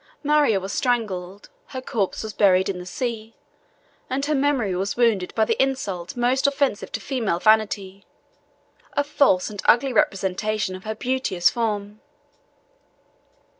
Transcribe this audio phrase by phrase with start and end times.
[0.23, 3.35] Maria was strangled, her corpse was buried in the sea,
[4.09, 8.03] and her memory was wounded by the insult most offensive to female vanity,
[8.93, 12.01] a false and ugly representation of her beauteous form.